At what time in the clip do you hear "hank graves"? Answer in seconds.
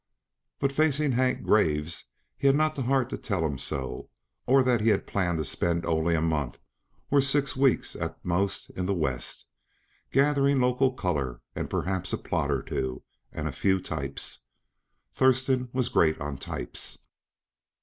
1.11-2.05